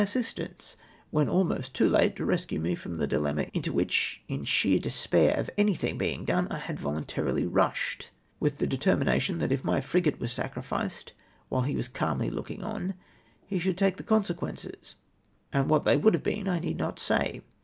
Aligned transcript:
assistance," 0.01 0.75
when 1.11 1.29
almost 1.29 1.75
too 1.75 1.87
late 1.87 2.15
to 2.15 2.25
rescue 2.25 2.59
me 2.59 2.73
from 2.73 2.95
the 2.95 3.05
dilemma 3.05 3.45
into 3.53 3.71
which, 3.71 4.19
in 4.27 4.43
sheer 4.43 4.79
despair 4.79 5.35
of 5.35 5.47
anything 5.59 5.95
being 5.95 6.25
done, 6.25 6.47
I 6.49 6.59
liad 6.59 6.79
voluntarity 6.79 7.45
rushed, 7.45 8.09
with 8.39 8.57
the 8.57 8.65
de 8.65 8.77
termination 8.79 9.37
that 9.37 9.51
if 9.51 9.63
my 9.63 9.79
frigate 9.79 10.19
was 10.19 10.31
sacrificed, 10.31 11.13
while 11.49 11.61
he 11.61 11.75
was 11.75 11.87
calmly 11.87 12.31
looking 12.31 12.63
on, 12.63 12.95
he 13.45 13.59
sliould 13.59 13.77
take 13.77 13.97
the 13.97 14.01
consequences, 14.03 14.95
and 15.53 15.69
what 15.69 15.85
they 15.85 15.97
would 15.97 16.15
have 16.15 16.23
been 16.23 16.47
I 16.47 16.57
need 16.57 16.77
not 16.79 16.97
say. 16.97 17.43